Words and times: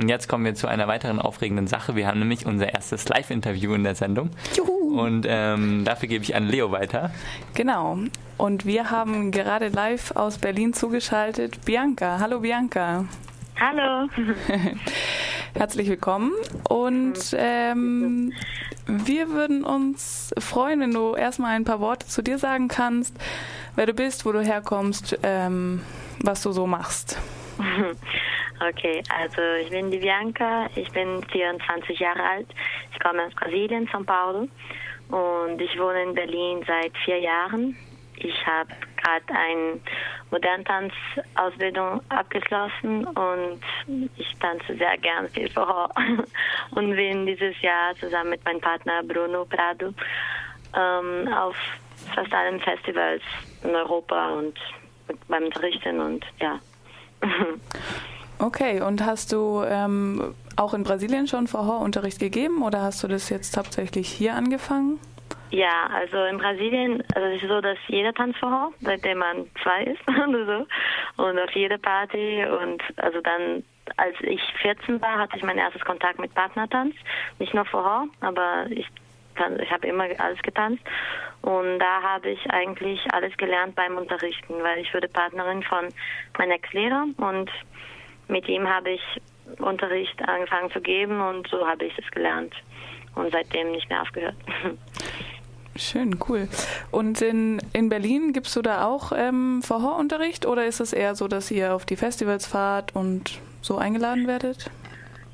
Und 0.00 0.08
jetzt 0.08 0.28
kommen 0.28 0.46
wir 0.46 0.54
zu 0.54 0.66
einer 0.66 0.88
weiteren 0.88 1.18
aufregenden 1.18 1.66
Sache. 1.66 1.94
Wir 1.94 2.06
haben 2.06 2.20
nämlich 2.20 2.46
unser 2.46 2.72
erstes 2.72 3.06
Live-Interview 3.10 3.74
in 3.74 3.84
der 3.84 3.94
Sendung. 3.94 4.30
Juhu. 4.56 4.98
Und 4.98 5.26
ähm, 5.28 5.84
dafür 5.84 6.08
gebe 6.08 6.24
ich 6.24 6.34
an 6.34 6.48
Leo 6.48 6.72
weiter. 6.72 7.10
Genau. 7.52 7.98
Und 8.38 8.64
wir 8.64 8.90
haben 8.90 9.30
gerade 9.30 9.68
live 9.68 10.16
aus 10.16 10.38
Berlin 10.38 10.72
zugeschaltet 10.72 11.66
Bianca. 11.66 12.18
Hallo 12.18 12.40
Bianca. 12.40 13.04
Hallo. 13.60 14.08
Herzlich 15.54 15.86
willkommen. 15.90 16.32
Und 16.66 17.36
ähm, 17.36 18.32
wir 18.86 19.28
würden 19.28 19.64
uns 19.64 20.32
freuen, 20.38 20.80
wenn 20.80 20.94
du 20.94 21.14
erstmal 21.14 21.56
ein 21.56 21.64
paar 21.64 21.80
Worte 21.80 22.06
zu 22.06 22.22
dir 22.22 22.38
sagen 22.38 22.68
kannst, 22.68 23.14
wer 23.76 23.84
du 23.84 23.92
bist, 23.92 24.24
wo 24.24 24.32
du 24.32 24.40
herkommst, 24.40 25.18
ähm, 25.22 25.82
was 26.22 26.40
du 26.40 26.52
so 26.52 26.66
machst. 26.66 27.18
Okay, 28.62 29.02
also 29.08 29.40
ich 29.62 29.70
bin 29.70 29.90
die 29.90 29.98
Bianca, 29.98 30.68
ich 30.74 30.90
bin 30.92 31.24
24 31.32 31.98
Jahre 31.98 32.22
alt, 32.22 32.46
ich 32.92 33.00
komme 33.00 33.24
aus 33.24 33.34
Brasilien, 33.34 33.88
São 33.88 34.04
Paulo 34.04 34.48
und 35.08 35.60
ich 35.60 35.78
wohne 35.78 36.02
in 36.02 36.14
Berlin 36.14 36.62
seit 36.66 36.94
vier 36.98 37.20
Jahren. 37.20 37.74
Ich 38.16 38.46
habe 38.46 38.70
gerade 39.02 39.24
eine 39.30 39.80
Moderntanzausbildung 40.30 42.02
abgeschlossen 42.10 43.06
und 43.06 43.60
ich 44.16 44.36
tanze 44.38 44.76
sehr 44.76 44.98
gern 44.98 45.30
viel 45.30 45.50
Horror 45.56 45.90
und 46.72 46.94
bin 46.94 47.24
dieses 47.24 47.58
Jahr 47.62 47.94
zusammen 47.96 48.30
mit 48.30 48.44
meinem 48.44 48.60
Partner 48.60 49.02
Bruno 49.02 49.46
Prado 49.46 49.94
ähm, 50.76 51.32
auf 51.32 51.56
fast 52.14 52.32
allen 52.34 52.60
Festivals 52.60 53.22
in 53.64 53.74
Europa 53.74 54.34
und 54.34 54.58
beim 55.28 55.44
Unterrichten 55.44 55.98
und 55.98 56.26
ja. 56.40 56.60
Okay, 58.40 58.80
und 58.80 59.04
hast 59.04 59.32
du 59.32 59.62
ähm, 59.66 60.34
auch 60.56 60.72
in 60.72 60.82
Brasilien 60.82 61.26
schon 61.26 61.46
Vorhorunterricht 61.46 62.18
gegeben 62.18 62.62
oder 62.62 62.80
hast 62.80 63.02
du 63.02 63.08
das 63.08 63.28
jetzt 63.28 63.56
hauptsächlich 63.56 64.08
hier 64.08 64.34
angefangen? 64.34 64.98
Ja, 65.50 65.90
also 65.92 66.24
in 66.24 66.38
Brasilien, 66.38 67.02
also 67.14 67.28
es 67.28 67.42
ist 67.42 67.48
so, 67.48 67.60
dass 67.60 67.76
jeder 67.88 68.14
tanzt 68.14 68.38
Vorhor, 68.38 68.72
seitdem 68.80 69.18
man 69.18 69.46
zwei 69.62 69.84
ist 69.84 70.00
oder 70.08 70.46
so. 70.46 71.22
Und 71.22 71.38
auf 71.38 71.50
jede 71.52 71.76
Party 71.76 72.44
und 72.46 72.82
also 72.96 73.20
dann, 73.20 73.62
als 73.96 74.14
ich 74.22 74.40
14 74.62 75.02
war, 75.02 75.18
hatte 75.18 75.36
ich 75.36 75.42
mein 75.42 75.58
erstes 75.58 75.84
Kontakt 75.84 76.18
mit 76.18 76.32
Partnertanz. 76.34 76.94
Nicht 77.38 77.52
nur 77.52 77.66
Vorhor, 77.66 78.06
aber 78.20 78.66
ich 78.70 78.86
ich 79.58 79.70
habe 79.70 79.86
immer 79.86 80.04
alles 80.18 80.42
getanzt 80.42 80.82
und 81.40 81.78
da 81.78 82.02
habe 82.02 82.28
ich 82.28 82.50
eigentlich 82.50 83.00
alles 83.10 83.34
gelernt 83.38 83.74
beim 83.74 83.96
Unterrichten, 83.96 84.54
weil 84.62 84.80
ich 84.80 84.92
wurde 84.92 85.08
Partnerin 85.08 85.62
von 85.62 85.88
meinem 86.36 86.50
Ex-Lehrer 86.50 87.06
und 87.16 87.50
mit 88.30 88.48
ihm 88.48 88.68
habe 88.68 88.90
ich 88.90 89.02
Unterricht 89.58 90.20
angefangen 90.28 90.70
zu 90.70 90.80
geben 90.80 91.20
und 91.20 91.48
so 91.48 91.66
habe 91.66 91.84
ich 91.84 91.98
es 91.98 92.10
gelernt 92.12 92.54
und 93.14 93.32
seitdem 93.32 93.72
nicht 93.72 93.88
mehr 93.88 94.02
aufgehört. 94.02 94.36
Schön, 95.76 96.18
cool. 96.28 96.48
Und 96.90 97.22
in, 97.22 97.60
in 97.72 97.88
Berlin 97.88 98.32
gibst 98.32 98.54
du 98.54 98.62
da 98.62 98.84
auch 98.84 99.12
ähm, 99.16 99.62
Vorhorunterricht 99.62 100.44
oder 100.44 100.66
ist 100.66 100.80
es 100.80 100.92
eher 100.92 101.14
so, 101.14 101.26
dass 101.26 101.50
ihr 101.50 101.74
auf 101.74 101.86
die 101.86 101.96
Festivals 101.96 102.46
fahrt 102.46 102.94
und 102.94 103.40
so 103.62 103.78
eingeladen 103.78 104.26
werdet? 104.26 104.70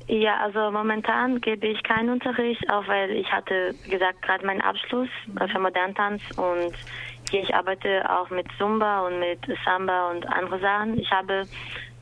Ja, 0.07 0.37
also 0.37 0.71
momentan 0.71 1.41
gebe 1.41 1.67
ich 1.67 1.83
keinen 1.83 2.09
Unterricht, 2.09 2.63
auch 2.69 2.87
weil 2.87 3.11
ich 3.11 3.29
hatte, 3.29 3.75
gesagt, 3.89 4.21
gerade 4.21 4.45
meinen 4.45 4.61
Abschluss 4.61 5.09
für 5.51 5.59
Moderntanz 5.59 6.21
und 6.37 6.73
hier 7.29 7.41
ich 7.41 7.53
arbeite 7.53 8.09
auch 8.09 8.29
mit 8.29 8.47
Zumba 8.57 9.05
und 9.05 9.19
mit 9.19 9.39
Samba 9.65 10.11
und 10.11 10.25
andere 10.29 10.59
Sachen. 10.59 10.97
Ich 10.97 11.11
habe 11.11 11.45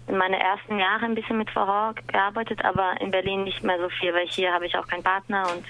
in 0.07 0.17
meinen 0.17 0.33
ersten 0.33 0.79
Jahren 0.79 1.11
ein 1.11 1.15
bisschen 1.15 1.37
mit 1.37 1.49
Verhor 1.49 1.95
gearbeitet, 2.07 2.63
aber 2.63 2.99
in 3.01 3.11
Berlin 3.11 3.43
nicht 3.43 3.63
mehr 3.63 3.79
so 3.79 3.89
viel, 3.89 4.13
weil 4.13 4.27
hier 4.27 4.53
habe 4.53 4.65
ich 4.65 4.77
auch 4.77 4.87
keinen 4.87 5.03
Partner 5.03 5.43
und 5.51 5.65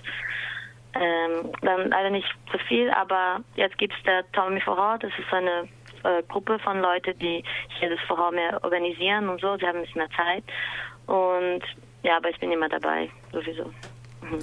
ähm, 0.95 1.52
dann 1.61 1.89
leider 1.89 2.09
nicht 2.09 2.28
so 2.52 2.58
viel. 2.67 2.89
Aber 2.91 3.41
jetzt 3.56 3.78
gibt 3.78 3.94
es 3.94 4.03
der 4.03 4.30
Tommy 4.31 4.61
Verhor, 4.61 4.97
das 5.00 5.12
ist 5.18 5.29
so 5.29 5.35
eine 5.35 5.68
äh, 6.03 6.24
Gruppe 6.28 6.59
von 6.59 6.81
Leuten, 6.81 7.18
die 7.19 7.44
hier 7.79 7.90
das 7.90 8.00
Verhor 8.07 8.31
mehr 8.31 8.63
organisieren 8.63 9.29
und 9.29 9.41
so. 9.41 9.57
Sie 9.57 9.66
haben 9.66 9.78
ein 9.78 9.84
bisschen 9.84 10.00
mehr 10.00 10.09
Zeit. 10.12 10.44
Und 11.07 11.63
ja, 12.03 12.18
aber 12.18 12.29
ich 12.29 12.40
bin 12.40 12.51
immer 12.51 12.69
dabei, 12.69 13.09
sowieso. 13.31 13.66
Mhm. 14.22 14.40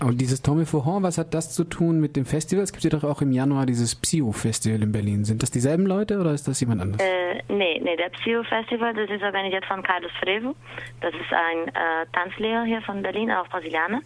Und 0.00 0.20
dieses 0.20 0.42
Tommy 0.42 0.64
Fauhorn, 0.64 1.02
was 1.02 1.18
hat 1.18 1.34
das 1.34 1.52
zu 1.52 1.64
tun 1.64 2.00
mit 2.00 2.14
dem 2.14 2.24
Festival? 2.24 2.62
Es 2.62 2.72
gibt 2.72 2.84
ja 2.84 2.90
doch 2.90 3.02
auch 3.02 3.20
im 3.20 3.32
Januar 3.32 3.66
dieses 3.66 3.96
Psio-Festival 3.96 4.82
in 4.82 4.92
Berlin. 4.92 5.24
Sind 5.24 5.42
das 5.42 5.50
dieselben 5.50 5.86
Leute 5.86 6.20
oder 6.20 6.32
ist 6.32 6.46
das 6.46 6.60
jemand 6.60 6.82
anderes? 6.82 7.02
Äh, 7.02 7.42
nee, 7.48 7.80
nee, 7.82 7.96
der 7.96 8.10
Psio-Festival, 8.10 8.94
das 8.94 9.10
ist 9.10 9.22
organisiert 9.22 9.64
von 9.66 9.82
Carlos 9.82 10.12
Frevo. 10.22 10.54
Das 11.00 11.12
ist 11.12 11.32
ein 11.32 11.68
äh, 11.68 12.06
Tanzlehrer 12.12 12.64
hier 12.64 12.80
von 12.82 13.02
Berlin, 13.02 13.30
auch 13.32 13.48
Brasilianer. 13.48 14.00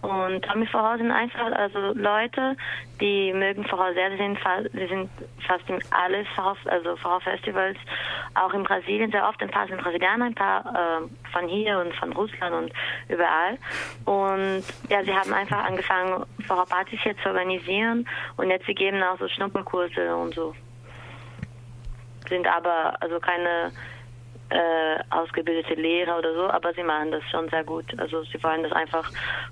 Und 0.00 0.42
Tommy 0.42 0.66
Vorhau 0.66 0.96
sind 0.96 1.10
einfach 1.10 1.50
also 1.52 1.92
Leute, 1.94 2.56
die 3.00 3.32
mögen 3.32 3.64
Vorhau 3.64 3.92
sehr. 3.94 4.10
Sie 4.12 4.16
sind, 4.16 4.38
sie 4.72 4.86
sind 4.86 5.10
fast 5.46 5.68
in 5.68 5.80
alle 5.90 6.24
Vorhau, 6.36 6.56
also 6.66 6.96
Vorhau-Festivals, 6.96 7.76
auch 8.34 8.54
in 8.54 8.62
Brasilien 8.62 9.10
sehr 9.10 9.28
oft. 9.28 9.42
Ein 9.42 9.50
paar 9.50 9.66
sind 9.66 9.82
Brasilianer, 9.82 10.26
ein 10.26 10.34
paar 10.34 10.60
äh, 10.60 11.30
von 11.32 11.48
hier 11.48 11.80
und 11.80 11.94
von 11.96 12.12
Russland 12.12 12.54
und 12.54 12.72
überall. 13.08 13.58
Und 14.04 14.62
ja, 14.88 15.02
sie 15.02 15.14
haben 15.14 15.32
einfach 15.32 15.64
angefangen, 15.64 16.24
Vorhau-Partys 16.46 17.00
hier 17.02 17.16
zu 17.18 17.30
organisieren. 17.30 18.08
Und 18.36 18.50
jetzt 18.50 18.66
sie 18.66 18.74
geben 18.74 19.02
auch 19.02 19.18
so 19.18 19.26
Schnupperkurse 19.26 20.14
und 20.14 20.34
so. 20.34 20.54
Sind 22.28 22.46
aber 22.46 22.94
also 23.00 23.18
keine 23.18 23.72
äh, 24.50 24.98
ausgebildete 25.10 25.74
Lehrer 25.74 26.18
oder 26.18 26.34
so, 26.34 26.48
aber 26.48 26.72
sie 26.74 26.82
machen 26.82 27.10
das 27.10 27.22
schon 27.30 27.48
sehr 27.50 27.64
gut. 27.64 27.84
Also 27.98 28.22
sie 28.24 28.42
wollen 28.42 28.62
das 28.62 28.72
einfach 28.72 29.10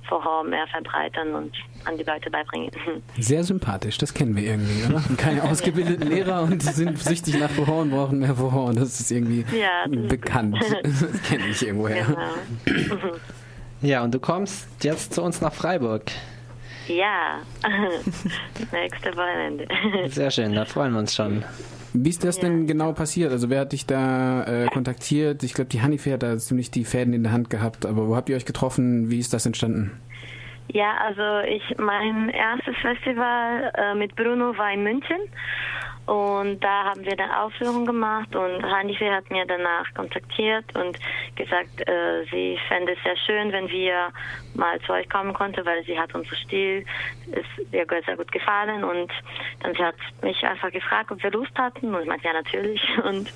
vorher 0.09 0.43
mehr 0.45 0.67
verbreitern 0.69 1.35
und 1.35 1.55
an 1.85 1.97
die 1.99 2.05
Leute 2.05 2.31
beibringen. 2.31 2.71
Sehr 3.19 3.45
sympathisch, 3.45 3.99
das 3.99 4.15
kennen 4.15 4.35
wir 4.37 4.45
irgendwie, 4.45 4.85
oder? 4.91 5.03
Keine 5.17 5.43
ausgebildeten 5.51 6.09
Lehrer 6.09 6.43
und 6.43 6.63
sind 6.63 6.99
süchtig 6.99 7.39
nach 7.39 7.51
Vorhor 7.51 7.83
und 7.83 7.91
brauchen 7.91 8.19
mehr 8.21 8.35
Vorhor. 8.35 8.73
Das 8.73 9.01
ist 9.01 9.11
irgendwie 9.11 9.45
ja, 9.57 9.87
das 9.87 10.09
bekannt. 10.09 10.57
Ist 10.63 10.77
das 10.83 11.23
kenne 11.23 11.47
ich 11.51 11.67
irgendwoher. 11.67 12.05
Genau. 12.05 13.17
Ja, 13.83 14.03
und 14.03 14.15
du 14.15 14.19
kommst 14.19 14.69
jetzt 14.83 15.15
zu 15.15 15.23
uns 15.23 15.41
nach 15.41 15.53
Freiburg. 15.53 16.11
Ja, 16.89 17.41
nächste 18.73 19.17
Wochenende. 19.17 19.67
Sehr 20.07 20.31
schön, 20.31 20.55
da 20.55 20.65
freuen 20.65 20.93
wir 20.93 21.01
uns 21.01 21.15
schon. 21.15 21.45
Wie 21.93 22.11
ist 22.11 22.25
das 22.25 22.37
ja. 22.37 22.43
denn 22.43 22.67
genau 22.67 22.93
passiert? 22.93 23.33
Also 23.33 23.49
wer 23.49 23.61
hat 23.61 23.73
dich 23.73 23.87
da 23.87 24.45
äh, 24.45 24.67
kontaktiert? 24.67 25.43
Ich 25.43 25.55
glaube, 25.55 25.71
die 25.71 25.81
Hanife 25.81 26.13
hat 26.13 26.23
da 26.23 26.37
ziemlich 26.37 26.71
die 26.71 26.85
Fäden 26.85 27.15
in 27.15 27.23
der 27.23 27.33
Hand 27.33 27.49
gehabt, 27.51 27.87
aber 27.87 28.09
wo 28.09 28.17
habt 28.17 28.29
ihr 28.29 28.37
euch 28.37 28.45
getroffen? 28.45 29.11
Wie 29.11 29.19
ist 29.19 29.33
das 29.33 29.47
entstanden? 29.47 29.99
Ja, 30.69 30.97
also 30.99 31.49
ich 31.49 31.63
mein 31.79 32.29
erstes 32.29 32.77
Festival 32.83 33.73
äh, 33.77 33.95
mit 33.95 34.15
Bruno 34.17 34.57
war 34.59 34.73
in 34.73 34.83
München 34.83 35.17
und 36.07 36.61
da 36.61 36.85
haben 36.85 37.05
wir 37.05 37.13
eine 37.13 37.41
Aufführung 37.43 37.85
gemacht 37.85 38.35
und 38.37 38.63
Hanife 38.63 39.11
hat 39.11 39.29
mir 39.31 39.45
danach 39.45 39.93
kontaktiert 39.95 40.65
und 40.77 40.99
gesagt, 41.35 41.81
äh, 41.89 42.25
sie 42.31 42.59
fände 42.69 42.93
es 42.93 43.03
sehr 43.03 43.17
schön, 43.17 43.51
wenn 43.53 43.69
wir 43.69 44.11
mal 44.55 44.81
zu 44.83 44.93
euch 44.93 45.09
kommen 45.09 45.35
konnten, 45.35 45.67
weil 45.67 45.85
sie 45.85 45.99
hat 45.99 46.15
unser 46.15 46.37
Stil 46.37 46.85
ist 47.33 47.73
ihr 47.73 47.87
sehr 48.05 48.17
gut 48.17 48.31
gefallen 48.31 48.85
und 48.85 49.11
dann 49.61 49.75
sie 49.75 49.83
hat 49.83 49.97
mich 50.23 50.45
einfach 50.45 50.71
gefragt, 50.71 51.11
ob 51.11 51.21
wir 51.23 51.31
Lust 51.33 51.59
hatten 51.59 51.93
und 51.93 52.03
ich 52.03 52.09
meinte 52.09 52.27
ja 52.27 52.35
natürlich 52.35 52.81
und 53.05 53.33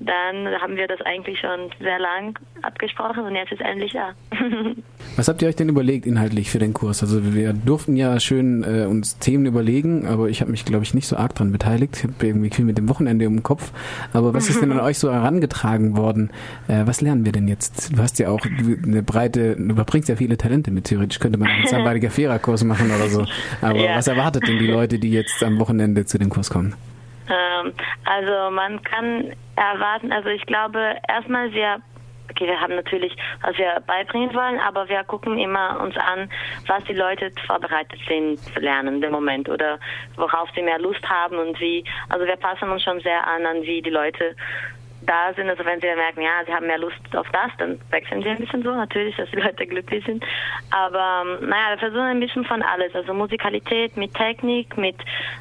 dann 0.00 0.60
haben 0.60 0.76
wir 0.76 0.88
das 0.88 1.00
eigentlich 1.02 1.38
schon 1.38 1.70
sehr 1.78 2.00
lang 2.00 2.36
abgesprochen 2.62 3.24
und 3.24 3.36
jetzt 3.36 3.52
ist 3.52 3.60
endlich 3.60 3.92
da. 3.92 4.14
Was 5.14 5.28
habt 5.28 5.42
ihr 5.42 5.48
euch 5.48 5.56
denn 5.56 5.68
überlegt 5.68 6.06
inhaltlich 6.06 6.50
für 6.50 6.58
den 6.58 6.72
Kurs? 6.72 7.02
Also 7.02 7.34
wir 7.34 7.52
durften 7.52 7.96
ja 7.96 8.18
schön 8.18 8.64
äh, 8.64 8.86
uns 8.86 9.18
Themen 9.18 9.44
überlegen, 9.44 10.06
aber 10.06 10.30
ich 10.30 10.40
habe 10.40 10.50
mich, 10.50 10.64
glaube 10.64 10.84
ich, 10.84 10.94
nicht 10.94 11.06
so 11.06 11.16
arg 11.16 11.34
dran 11.34 11.52
beteiligt. 11.52 11.98
Ich 11.98 12.04
habe 12.04 12.14
irgendwie 12.26 12.48
viel 12.48 12.64
mit 12.64 12.78
dem 12.78 12.88
Wochenende 12.88 13.26
im 13.26 13.42
Kopf. 13.42 13.72
Aber 14.14 14.32
was 14.32 14.48
ist 14.48 14.62
denn 14.62 14.72
an 14.72 14.80
euch 14.80 14.98
so 14.98 15.12
herangetragen 15.12 15.98
worden? 15.98 16.30
Äh, 16.66 16.86
was 16.86 17.02
lernen 17.02 17.26
wir 17.26 17.32
denn 17.32 17.46
jetzt? 17.46 17.94
Du 17.94 18.02
hast 18.02 18.18
ja 18.18 18.30
auch 18.30 18.40
eine 18.46 19.02
breite, 19.02 19.54
du 19.56 19.62
überbringst 19.62 20.08
ja 20.08 20.16
viele 20.16 20.38
Talente 20.38 20.70
mit. 20.70 20.84
Theoretisch 20.84 21.18
könnte 21.18 21.38
man 21.38 21.48
einen 21.48 21.66
Sambadiger 21.66 22.10
Fera-Kurs 22.10 22.64
machen 22.64 22.90
oder 22.90 23.08
so. 23.08 23.26
Aber 23.60 23.78
ja. 23.78 23.96
was 23.96 24.06
erwartet 24.06 24.48
denn 24.48 24.58
die 24.58 24.66
Leute, 24.66 24.98
die 24.98 25.10
jetzt 25.10 25.44
am 25.44 25.60
Wochenende 25.60 26.06
zu 26.06 26.18
dem 26.18 26.30
Kurs 26.30 26.48
kommen? 26.48 26.74
Ähm, 27.28 27.72
also 28.04 28.50
man 28.54 28.82
kann 28.82 29.32
erwarten, 29.56 30.10
also 30.10 30.30
ich 30.30 30.46
glaube 30.46 30.78
erstmal 31.06 31.52
wir 31.52 31.82
okay, 32.30 32.46
wir 32.46 32.60
haben 32.60 32.74
natürlich, 32.76 33.16
was 33.42 33.56
wir 33.58 33.82
beibringen 33.86 34.34
wollen, 34.34 34.58
aber 34.60 34.88
wir 34.88 35.04
gucken 35.04 35.38
immer 35.38 35.80
uns 35.80 35.96
an, 35.96 36.30
was 36.66 36.84
die 36.84 36.94
Leute 36.94 37.30
vorbereitet 37.46 38.00
sind 38.08 38.38
zu 38.38 38.60
lernen 38.60 39.02
im 39.02 39.12
Moment 39.12 39.48
oder 39.48 39.78
worauf 40.16 40.48
sie 40.54 40.62
mehr 40.62 40.78
Lust 40.78 41.08
haben 41.08 41.38
und 41.38 41.58
wie. 41.60 41.84
Also 42.08 42.26
wir 42.26 42.36
passen 42.36 42.70
uns 42.70 42.82
schon 42.82 43.00
sehr 43.00 43.26
an, 43.26 43.46
an 43.46 43.62
wie 43.62 43.82
die 43.82 43.90
Leute 43.90 44.34
da 45.06 45.32
sind. 45.34 45.48
Also 45.48 45.64
wenn 45.64 45.80
sie 45.80 45.86
merken, 45.86 46.22
ja, 46.22 46.44
sie 46.46 46.52
haben 46.52 46.66
mehr 46.66 46.78
Lust 46.78 47.00
auf 47.14 47.26
das, 47.32 47.50
dann 47.58 47.80
wechseln 47.90 48.22
sie 48.22 48.28
ein 48.28 48.38
bisschen 48.38 48.62
so, 48.62 48.74
natürlich, 48.74 49.16
dass 49.16 49.30
die 49.30 49.36
Leute 49.36 49.66
glücklich 49.66 50.04
sind. 50.04 50.24
Aber 50.70 51.24
ähm, 51.24 51.48
naja, 51.48 51.70
wir 51.70 51.78
versuchen 51.78 52.02
ein 52.02 52.20
bisschen 52.20 52.44
von 52.44 52.62
alles. 52.62 52.94
Also 52.94 53.12
Musikalität 53.14 53.96
mit 53.96 54.14
Technik, 54.14 54.76
mit 54.76 54.96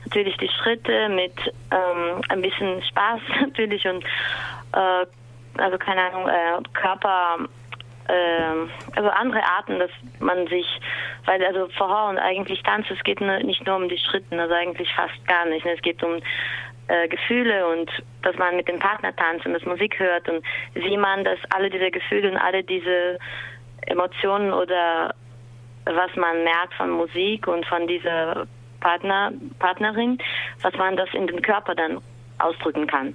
natürlich 0.05 0.37
die 0.37 0.49
Schritte, 0.49 1.09
mit 1.09 1.33
ähm, 1.71 2.21
ein 2.29 2.41
bisschen 2.41 2.81
Spaß 2.83 3.21
natürlich 3.41 3.85
und 3.87 4.03
äh, 4.73 5.05
also 5.57 5.77
keine 5.77 6.01
Ahnung, 6.01 6.27
äh, 6.27 6.61
Körper 6.73 7.47
ähm, 8.09 8.69
also 8.95 9.09
andere 9.09 9.43
Arten, 9.43 9.79
dass 9.79 9.91
man 10.19 10.47
sich, 10.47 10.65
weil 11.25 11.43
also 11.45 11.67
Vorher 11.77 12.09
und 12.09 12.17
eigentlich 12.17 12.61
Tanz, 12.63 12.87
es 12.89 13.03
geht 13.03 13.21
nicht 13.21 13.65
nur 13.65 13.75
um 13.75 13.89
die 13.89 13.97
Schritte, 13.97 14.39
also 14.39 14.53
eigentlich 14.53 14.93
fast 14.93 15.25
gar 15.27 15.45
nicht. 15.45 15.65
Ne? 15.65 15.73
Es 15.73 15.81
geht 15.81 16.03
um 16.03 16.19
äh, 16.87 17.07
Gefühle 17.07 17.67
und 17.67 17.89
dass 18.21 18.35
man 18.37 18.55
mit 18.55 18.67
dem 18.67 18.79
Partner 18.79 19.15
tanzt 19.15 19.45
und 19.45 19.53
das 19.53 19.65
Musik 19.65 19.97
hört 19.99 20.27
und 20.27 20.43
wie 20.73 20.97
man 20.97 21.23
das 21.23 21.39
alle 21.55 21.69
diese 21.69 21.91
Gefühle 21.91 22.31
und 22.31 22.37
alle 22.37 22.63
diese 22.63 23.17
Emotionen 23.87 24.51
oder 24.51 25.13
was 25.85 26.15
man 26.15 26.43
merkt 26.43 26.73
von 26.75 26.91
Musik 26.91 27.47
und 27.47 27.65
von 27.65 27.87
dieser 27.87 28.45
Partner, 28.81 29.31
Partnerin, 29.59 30.17
was 30.61 30.73
man 30.75 30.97
das 30.97 31.09
in 31.13 31.27
den 31.27 31.41
Körper 31.41 31.75
dann 31.75 32.01
ausdrücken 32.43 32.87
kann. 32.87 33.13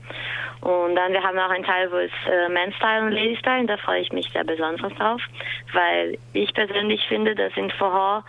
Und 0.61 0.97
dann, 0.97 1.13
wir 1.13 1.23
haben 1.23 1.39
auch 1.39 1.51
einen 1.51 1.65
Teil, 1.65 1.91
wo 1.93 1.97
es 1.97 2.11
äh, 2.29 2.49
Manstyle 2.49 3.03
und 3.03 3.13
Ladystyle, 3.13 3.67
da 3.67 3.77
freue 3.77 4.01
ich 4.01 4.13
mich 4.13 4.31
sehr 4.33 4.45
besonders 4.45 4.93
drauf, 4.95 5.21
weil 5.73 6.19
ich 6.33 6.53
persönlich 6.55 7.05
finde, 7.09 7.35
dass 7.35 7.57
in 7.57 7.71
Vorher 7.71 8.25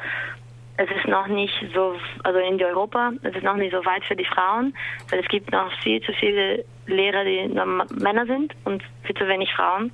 es 0.77 0.89
ist 0.91 1.07
noch 1.07 1.27
nicht 1.27 1.53
so, 1.73 1.95
also 2.23 2.39
in 2.39 2.61
Europa, 2.63 3.11
es 3.23 3.35
ist 3.35 3.44
noch 3.44 3.55
nicht 3.55 3.73
so 3.73 3.83
weit 3.83 4.05
für 4.05 4.15
die 4.15 4.25
Frauen, 4.25 4.75
weil 5.09 5.19
es 5.19 5.27
gibt 5.27 5.51
noch 5.51 5.71
viel 5.81 6.01
zu 6.01 6.13
viele 6.13 6.63
Lehrer, 6.85 7.23
die 7.23 7.47
nur 7.47 7.65
Männer 7.99 8.27
sind 8.27 8.53
und 8.63 8.83
viel 9.03 9.15
zu 9.15 9.27
wenig 9.27 9.51
Frauen. 9.53 9.91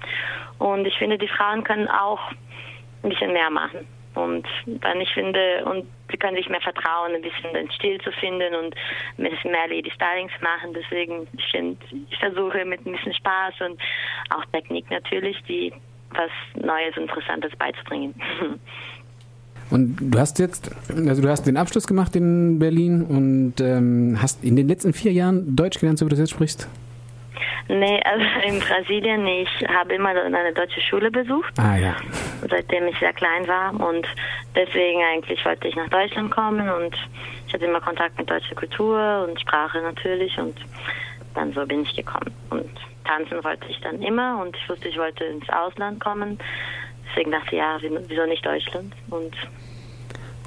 Und 0.59 0.85
ich 0.85 0.97
finde, 0.97 1.17
die 1.17 1.29
Frauen 1.29 1.63
können 1.63 1.87
auch 1.87 2.19
ein 3.01 3.09
bisschen 3.09 3.31
mehr 3.31 3.49
machen. 3.49 3.87
Und 4.15 4.45
dann, 4.65 5.01
ich 5.01 5.11
finde, 5.13 5.63
und 5.65 5.85
sie 6.11 6.17
können 6.17 6.37
sich 6.37 6.49
mehr 6.49 6.61
vertrauen, 6.61 7.15
ein 7.15 7.21
bisschen 7.21 7.53
den 7.53 7.71
Stil 7.71 7.99
zu 8.01 8.11
finden 8.11 8.53
und 8.55 8.75
ein 9.17 9.29
bisschen 9.29 9.51
mehr 9.51 9.67
Lady 9.67 9.91
Stylings 9.91 10.33
machen. 10.41 10.73
Deswegen, 10.73 11.27
ich 11.37 11.45
finde, 11.51 11.77
ich 12.09 12.17
versuche 12.19 12.65
mit 12.65 12.85
ein 12.85 12.91
bisschen 12.93 13.13
Spaß 13.13 13.55
und 13.61 13.81
auch 14.29 14.45
Technik 14.51 14.89
natürlich, 14.89 15.37
die 15.47 15.73
was 16.11 16.29
Neues, 16.63 16.95
Interessantes 16.95 17.51
beizubringen. 17.57 18.13
Und 19.69 19.97
du 19.99 20.19
hast 20.19 20.37
jetzt, 20.37 20.69
also 20.89 21.21
du 21.21 21.29
hast 21.29 21.47
den 21.47 21.57
Abschluss 21.57 21.87
gemacht 21.87 22.15
in 22.15 22.59
Berlin 22.59 23.01
und 23.01 23.55
ähm, 23.59 24.17
hast 24.21 24.43
in 24.43 24.55
den 24.55 24.67
letzten 24.67 24.93
vier 24.93 25.11
Jahren 25.11 25.55
Deutsch 25.55 25.79
gelernt, 25.79 25.97
so 25.97 26.05
wie 26.05 26.09
du 26.09 26.15
das 26.15 26.19
jetzt 26.19 26.31
sprichst? 26.31 26.67
Nee, 27.67 28.01
also 28.03 28.25
in 28.47 28.59
Brasilien, 28.59 29.25
ich 29.25 29.49
habe 29.67 29.93
immer 29.93 30.09
eine 30.09 30.53
deutsche 30.53 30.81
Schule 30.81 31.09
besucht. 31.11 31.53
Ah 31.57 31.77
ja. 31.77 31.95
Seitdem 32.49 32.87
ich 32.87 32.97
sehr 32.99 33.13
klein 33.13 33.47
war 33.47 33.73
und 33.73 34.07
deswegen 34.55 35.01
eigentlich 35.01 35.43
wollte 35.45 35.67
ich 35.67 35.75
nach 35.75 35.89
Deutschland 35.89 36.31
kommen 36.31 36.69
und 36.69 36.95
ich 37.47 37.53
hatte 37.53 37.65
immer 37.65 37.81
Kontakt 37.81 38.17
mit 38.17 38.29
deutscher 38.29 38.55
Kultur 38.55 39.25
und 39.27 39.39
Sprache 39.39 39.79
natürlich 39.81 40.37
und 40.37 40.55
dann 41.35 41.53
so 41.53 41.65
bin 41.65 41.83
ich 41.83 41.95
gekommen. 41.95 42.33
Und 42.49 42.69
tanzen 43.05 43.43
wollte 43.43 43.65
ich 43.69 43.79
dann 43.81 44.01
immer 44.01 44.41
und 44.41 44.55
ich 44.55 44.69
wusste, 44.69 44.89
ich 44.89 44.97
wollte 44.97 45.23
ins 45.23 45.49
Ausland 45.49 45.99
kommen. 46.03 46.37
Deswegen 47.09 47.31
dachte 47.31 47.47
ich, 47.51 47.57
ja, 47.57 47.77
wieso 47.81 48.25
nicht 48.25 48.45
Deutschland? 48.45 48.93
Und 49.09 49.35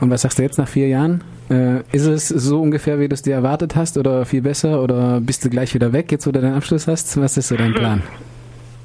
und 0.00 0.10
was 0.10 0.22
sagst 0.22 0.38
du 0.38 0.42
jetzt 0.42 0.58
nach 0.58 0.68
vier 0.68 0.88
Jahren? 0.88 1.24
Äh, 1.50 1.80
ist 1.92 2.06
es 2.06 2.28
so 2.28 2.60
ungefähr, 2.60 2.98
wie 2.98 3.08
du 3.08 3.14
es 3.14 3.22
dir 3.22 3.34
erwartet 3.34 3.76
hast 3.76 3.96
oder 3.96 4.26
viel 4.26 4.42
besser 4.42 4.82
oder 4.82 5.20
bist 5.20 5.44
du 5.44 5.50
gleich 5.50 5.74
wieder 5.74 5.92
weg, 5.92 6.10
jetzt 6.10 6.26
wo 6.26 6.32
du 6.32 6.40
deinen 6.40 6.54
Abschluss 6.54 6.88
hast? 6.88 7.20
Was 7.20 7.36
ist 7.36 7.48
so 7.48 7.56
dein 7.56 7.72
Plan? 7.72 8.02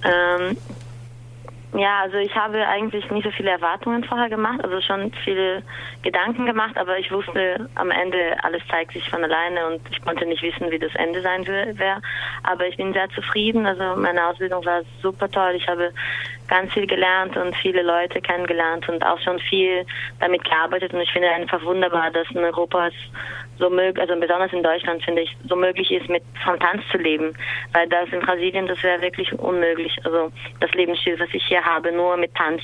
Ähm, 0.04 0.58
ja, 1.74 2.02
also 2.02 2.18
ich 2.18 2.36
habe 2.36 2.68
eigentlich 2.68 3.10
nicht 3.12 3.24
so 3.24 3.32
viele 3.32 3.52
Erwartungen 3.52 4.04
vorher 4.04 4.30
gemacht, 4.30 4.62
also 4.62 4.82
schon 4.82 5.12
viele 5.24 5.64
Gedanken 6.02 6.46
gemacht, 6.46 6.78
aber 6.78 7.00
ich 7.00 7.10
wusste 7.12 7.70
am 7.76 7.92
Ende, 7.92 8.36
alles 8.44 8.62
zeigt 8.70 8.92
sich 8.92 9.10
von 9.10 9.24
alleine 9.24 9.68
und 9.68 9.82
ich 9.90 10.02
konnte 10.02 10.26
nicht 10.26 10.44
wissen, 10.44 10.70
wie 10.70 10.80
das 10.80 10.94
Ende 10.96 11.22
sein 11.22 11.48
wäre. 11.48 12.02
Aber 12.44 12.68
ich 12.68 12.76
bin 12.76 12.92
sehr 12.92 13.10
zufrieden, 13.12 13.66
also 13.66 13.96
meine 13.96 14.28
Ausbildung 14.28 14.66
war 14.66 14.82
super 15.02 15.32
toll. 15.32 15.54
Ich 15.56 15.68
habe 15.68 15.92
ganz 16.52 16.74
viel 16.74 16.86
gelernt 16.86 17.38
und 17.38 17.56
viele 17.56 17.82
Leute 17.82 18.20
kennengelernt 18.20 18.88
und 18.90 19.02
auch 19.06 19.20
schon 19.22 19.40
viel 19.40 19.86
damit 20.20 20.44
gearbeitet 20.44 20.94
und 20.94 21.00
ich 21.00 21.12
finde 21.12 21.30
einfach 21.30 21.64
wunderbar, 21.64 22.12
dass 22.12 22.30
in 22.32 22.40
Europa 22.40 22.88
es 22.88 22.94
so 23.58 23.70
möglich, 23.70 24.02
also 24.02 24.20
besonders 24.20 24.52
in 24.52 24.62
Deutschland 24.62 25.02
finde 25.02 25.22
ich, 25.22 25.38
so 25.48 25.56
möglich 25.56 25.90
ist, 25.92 26.10
mit 26.10 26.24
vom 26.44 26.60
Tanz 26.60 26.84
zu 26.92 26.98
leben. 26.98 27.34
Weil 27.72 27.88
das 27.88 28.10
in 28.12 28.20
Brasilien, 28.20 28.68
das 28.68 28.84
wäre 28.84 29.02
wirklich 29.02 29.32
unmöglich. 29.40 29.96
Also 30.04 30.32
das 30.60 30.72
Lebensstil, 30.74 31.18
was 31.20 31.30
ich 31.32 31.46
hier 31.46 31.64
habe, 31.64 31.92
nur 31.94 32.18
mit 32.18 32.36
Tanz. 32.36 32.62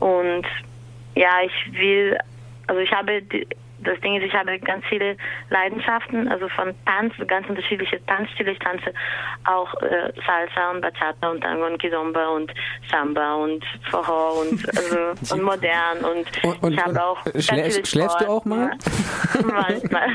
Und 0.00 0.46
ja, 1.14 1.42
ich 1.44 1.78
will, 1.78 2.18
also 2.66 2.80
ich 2.80 2.90
habe 2.90 3.22
die, 3.22 3.46
das 3.86 4.00
Ding 4.00 4.16
ist, 4.16 4.24
ich 4.24 4.34
habe 4.34 4.58
ganz 4.58 4.84
viele 4.88 5.16
Leidenschaften, 5.50 6.28
also 6.28 6.48
von 6.48 6.74
Tanz, 6.84 7.14
ganz 7.26 7.48
unterschiedliche 7.48 8.04
Tanzstile. 8.06 8.52
Ich 8.52 8.58
tanze 8.58 8.92
auch 9.44 9.72
äh, 9.82 10.12
Salsa 10.26 10.70
und 10.72 10.80
Bachata 10.80 11.30
und 11.30 11.40
Tango 11.40 11.66
und 11.66 11.78
Kizomba 11.78 12.28
und 12.28 12.52
Samba 12.90 13.34
und 13.34 13.64
Forró 13.90 14.40
und, 14.42 14.68
also, 14.76 15.34
und 15.34 15.42
modern 15.42 15.98
und, 15.98 16.44
und, 16.44 16.62
und 16.62 16.72
ich 16.72 16.84
habe 16.84 17.02
auch 17.02 17.18
schläfst, 17.38 17.86
schläfst 17.86 18.20
du 18.20 18.26
auch 18.26 18.44
mal? 18.44 18.70
Ja, 19.34 19.40
manchmal. 19.42 20.08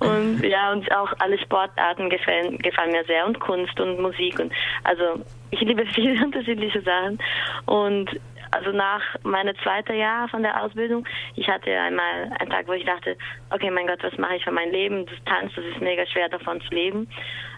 und 0.00 0.42
ja, 0.44 0.72
und 0.72 0.90
auch 0.92 1.12
alle 1.18 1.38
Sportarten 1.38 2.10
gefallen, 2.10 2.58
gefallen 2.58 2.92
mir 2.92 3.04
sehr 3.04 3.26
und 3.26 3.38
Kunst 3.40 3.78
und 3.80 4.00
Musik 4.00 4.38
und 4.40 4.52
also 4.84 5.24
ich 5.50 5.60
liebe 5.60 5.84
viele 5.94 6.24
unterschiedliche 6.24 6.82
Sachen 6.82 7.18
und 7.66 8.10
also 8.50 8.72
nach 8.72 9.02
meinem 9.22 9.56
zweiten 9.62 9.94
Jahr 9.94 10.28
von 10.28 10.42
der 10.42 10.62
Ausbildung, 10.62 11.06
ich 11.36 11.48
hatte 11.48 11.70
einmal 11.70 12.32
einen 12.38 12.50
Tag, 12.50 12.66
wo 12.66 12.72
ich 12.72 12.84
dachte, 12.84 13.16
okay, 13.50 13.70
mein 13.70 13.86
Gott, 13.86 14.02
was 14.02 14.16
mache 14.18 14.36
ich 14.36 14.44
für 14.44 14.50
mein 14.50 14.70
Leben? 14.70 15.06
Das 15.06 15.24
Tanz, 15.24 15.52
das 15.54 15.64
ist 15.64 15.80
mega 15.80 16.04
schwer 16.06 16.28
davon 16.28 16.60
zu 16.62 16.74
leben. 16.74 17.08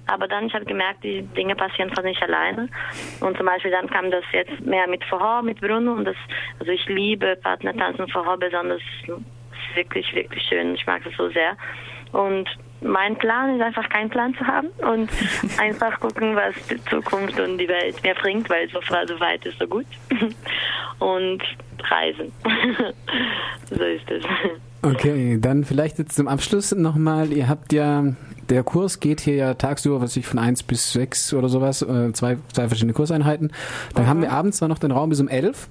Aber 0.06 0.26
dann, 0.26 0.46
ich 0.46 0.54
habe 0.54 0.64
gemerkt, 0.64 1.04
die 1.04 1.22
Dinge 1.22 1.54
passieren 1.54 1.94
von 1.94 2.04
nicht 2.04 2.22
alleine. 2.22 2.68
Und 3.20 3.36
zum 3.36 3.46
Beispiel 3.46 3.70
dann 3.70 3.88
kam 3.88 4.10
das 4.10 4.24
jetzt 4.32 4.60
mehr 4.60 4.88
mit 4.88 5.04
Vorhor, 5.04 5.42
mit 5.42 5.60
Bruno. 5.60 5.92
Und 5.92 6.04
das, 6.04 6.16
also 6.58 6.72
ich 6.72 6.84
liebe 6.86 7.36
Partnertanzen 7.36 8.08
Vorhor 8.08 8.36
besonders. 8.36 8.82
Das 9.06 9.16
ist 9.18 9.76
wirklich, 9.76 10.12
wirklich 10.14 10.42
schön. 10.44 10.74
Ich 10.74 10.86
mag 10.86 11.04
das 11.04 11.14
so 11.16 11.30
sehr. 11.30 11.56
Und 12.12 12.48
mein 12.82 13.16
Plan 13.16 13.56
ist 13.56 13.62
einfach 13.62 13.88
keinen 13.88 14.10
Plan 14.10 14.34
zu 14.34 14.46
haben 14.46 14.68
und 14.78 15.10
einfach 15.58 15.98
gucken, 16.00 16.34
was 16.36 16.54
die 16.68 16.82
Zukunft 16.84 17.38
und 17.38 17.58
die 17.58 17.68
Welt 17.68 18.02
mir 18.02 18.14
bringt, 18.14 18.48
weil 18.50 18.68
so, 18.70 18.80
so 18.80 19.20
weit 19.20 19.44
ist 19.46 19.58
so 19.58 19.66
gut. 19.66 19.86
Und 20.98 21.42
reisen. 21.90 22.30
so 23.70 23.82
ist 23.82 24.08
es. 24.08 24.24
Okay, 24.82 25.36
dann 25.40 25.64
vielleicht 25.64 25.98
jetzt 25.98 26.14
zum 26.14 26.28
Abschluss 26.28 26.72
nochmal. 26.72 27.32
Ihr 27.32 27.48
habt 27.48 27.72
ja 27.72 28.04
der 28.52 28.62
Kurs 28.62 29.00
geht 29.00 29.20
hier 29.20 29.34
ja 29.34 29.54
tagsüber, 29.54 30.02
was 30.02 30.14
ich 30.16 30.26
von 30.26 30.38
1 30.38 30.64
bis 30.64 30.92
6 30.92 31.32
oder 31.32 31.48
sowas, 31.48 31.80
äh, 31.80 32.12
zwei, 32.12 32.36
zwei 32.52 32.68
verschiedene 32.68 32.92
Kurseinheiten. 32.92 33.50
Dann 33.94 34.04
mhm. 34.04 34.08
haben 34.08 34.22
wir 34.22 34.32
abends 34.32 34.58
zwar 34.58 34.68
noch 34.68 34.78
den 34.78 34.90
Raum 34.90 35.08
bis 35.08 35.20
um 35.20 35.28
11, 35.28 35.68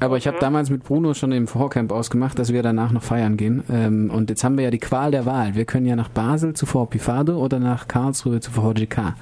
aber 0.00 0.16
ich 0.18 0.26
habe 0.28 0.36
mhm. 0.36 0.40
damals 0.40 0.70
mit 0.70 0.84
Bruno 0.84 1.14
schon 1.14 1.32
im 1.32 1.48
Vorcamp 1.48 1.90
ausgemacht, 1.90 2.38
dass 2.38 2.52
wir 2.52 2.62
danach 2.62 2.92
noch 2.92 3.02
feiern 3.02 3.36
gehen. 3.36 3.64
Ähm, 3.70 4.10
und 4.10 4.30
jetzt 4.30 4.44
haben 4.44 4.56
wir 4.56 4.64
ja 4.64 4.70
die 4.70 4.78
Qual 4.78 5.10
der 5.10 5.26
Wahl. 5.26 5.56
Wir 5.56 5.64
können 5.64 5.84
ja 5.84 5.96
nach 5.96 6.08
Basel 6.08 6.54
zu 6.54 6.64
Fort 6.64 6.90
Pifado 6.90 7.38
oder 7.38 7.58
nach 7.58 7.88
Karlsruhe 7.88 8.38
zu 8.38 8.52
Fort 8.52 8.76
GK. 8.76 9.14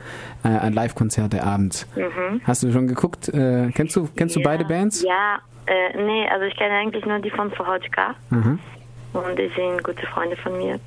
Äh, 0.45 0.49
ein 0.49 0.75
Live-Konzert 0.75 1.33
der 1.33 1.47
abends. 1.47 1.89
Mhm. 1.97 2.43
Hast 2.45 2.63
du 2.63 2.71
schon 2.71 2.87
geguckt? 2.87 3.29
Äh, 3.29 3.71
kennst 3.75 3.97
du, 3.97 4.09
kennst 4.15 4.37
ja. 4.37 4.43
du 4.43 4.45
beide 4.47 4.65
Bands? 4.67 5.03
Ja, 5.03 5.39
äh, 5.67 5.97
nee, 5.97 6.29
also 6.29 6.45
ich 6.45 6.57
kenne 6.57 6.75
eigentlich 6.75 7.07
nur 7.07 7.19
die 7.21 7.31
von 7.31 7.51
Fort 7.53 7.83
GK. 7.83 8.15
Mhm. 8.29 8.59
Und 9.13 9.39
die 9.39 9.51
sind 9.57 9.83
gute 9.83 10.07
Freunde 10.07 10.37
von 10.37 10.57
mir. 10.59 10.79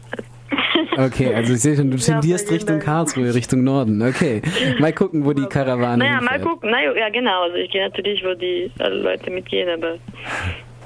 Okay, 0.97 1.33
also 1.33 1.53
ich 1.53 1.61
sehe 1.61 1.75
schon, 1.75 1.91
du 1.91 1.97
tendierst 1.97 2.49
Richtung 2.51 2.79
Karlsruhe, 2.79 3.33
Richtung 3.33 3.63
Norden. 3.63 4.01
Okay, 4.01 4.41
mal 4.79 4.93
gucken, 4.93 5.25
wo 5.25 5.33
die 5.33 5.45
Karawane 5.45 5.97
Naja, 5.97 6.19
hinfährt. 6.19 6.43
mal 6.43 6.49
gucken. 6.49 6.69
Na, 6.71 6.81
ja, 6.97 7.09
genau. 7.09 7.43
Also 7.43 7.55
ich 7.57 7.71
gehe 7.71 7.83
natürlich, 7.87 8.23
wo 8.23 8.33
die 8.33 8.71
alle 8.79 9.01
Leute 9.01 9.29
mitgehen, 9.31 9.69
aber... 9.69 9.95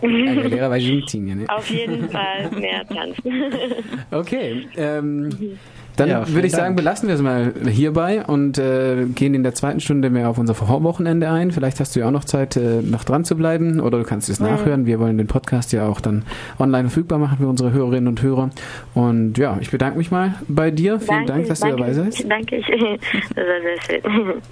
Ja, 0.01 0.07
Lehrer 0.09 0.71
Argentinien, 0.71 1.39
ne? 1.39 1.45
Auf 1.49 1.69
jeden 1.69 2.09
Fall 2.09 2.49
mehr 2.51 2.85
tanzen. 2.87 3.23
Okay, 4.11 4.67
ähm... 4.77 5.57
Dann 5.97 6.09
ja, 6.09 6.27
würde 6.29 6.47
ich 6.47 6.53
sagen, 6.53 6.67
Dank. 6.67 6.77
belassen 6.77 7.07
wir 7.07 7.15
es 7.15 7.21
mal 7.21 7.53
hierbei 7.67 8.23
und 8.23 8.57
äh, 8.57 9.05
gehen 9.05 9.33
in 9.33 9.43
der 9.43 9.53
zweiten 9.53 9.79
Stunde 9.79 10.09
mehr 10.09 10.29
auf 10.29 10.37
unser 10.37 10.55
Wochenende 10.57 11.29
ein. 11.29 11.51
Vielleicht 11.51 11.79
hast 11.79 11.95
du 11.95 11.99
ja 12.01 12.07
auch 12.07 12.11
noch 12.11 12.23
Zeit, 12.23 12.55
äh, 12.55 12.81
noch 12.81 13.03
dran 13.03 13.25
zu 13.25 13.35
bleiben 13.35 13.79
oder 13.79 13.97
du 13.97 14.03
kannst 14.03 14.29
es 14.29 14.39
mhm. 14.39 14.47
nachhören. 14.47 14.85
Wir 14.85 14.99
wollen 14.99 15.17
den 15.17 15.27
Podcast 15.27 15.73
ja 15.73 15.87
auch 15.87 15.99
dann 15.99 16.23
online 16.59 16.89
verfügbar 16.89 17.17
machen 17.17 17.39
für 17.39 17.47
unsere 17.47 17.71
Hörerinnen 17.71 18.07
und 18.07 18.21
Hörer. 18.21 18.51
Und 18.93 19.37
ja, 19.37 19.57
ich 19.59 19.71
bedanke 19.71 19.97
mich 19.97 20.11
mal 20.11 20.35
bei 20.47 20.71
dir. 20.71 20.99
Vielen 20.99 21.25
danke, 21.25 21.33
Dank, 21.33 21.47
dass 21.47 21.59
danke, 21.59 21.75
du 21.75 21.81
dabei 21.81 21.93
seid. 21.93 22.29
Danke, 22.29 22.61
das 23.35 23.45
war 23.45 23.61
sehr 23.61 24.01
schön. 24.01 24.41